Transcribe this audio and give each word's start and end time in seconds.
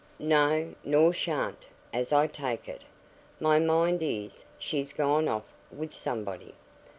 "No, 0.17 0.73
nor 0.83 1.13
shan't, 1.13 1.67
as 1.93 2.11
I 2.11 2.25
take 2.25 2.67
it. 2.67 2.81
My 3.39 3.59
mind 3.59 4.01
is, 4.01 4.45
she's 4.57 4.93
gone 4.93 5.27
off 5.27 5.53
with 5.69 5.93
somebody. 5.93 6.55